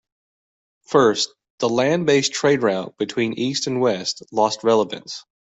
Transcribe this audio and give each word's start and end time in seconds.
First, 0.87 1.29
the 1.59 1.69
land 1.69 2.07
based 2.07 2.33
trade 2.33 2.63
route 2.63 2.97
between 2.97 3.33
east 3.37 3.67
and 3.67 3.79
west 3.79 4.23
lost 4.31 4.63
relevance. 4.63 5.23